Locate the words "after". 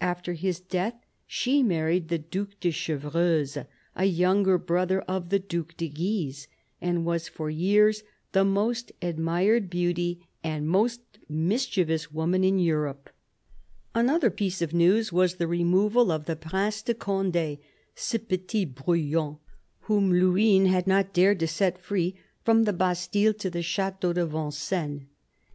0.00-0.32